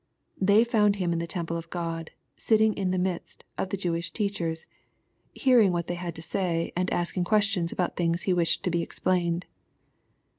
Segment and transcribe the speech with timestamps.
[0.51, 4.09] "They found him in the temple of God,— ^sitting in the midst'* of the Jewish
[4.09, 4.65] teachers,"
[5.35, 8.81] hearing" what they had to say, and" asking questions" about things He wished to be
[8.81, 9.45] explained.